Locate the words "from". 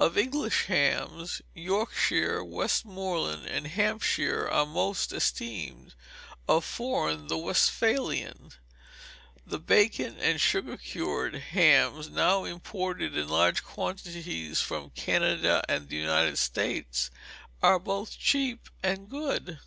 14.60-14.90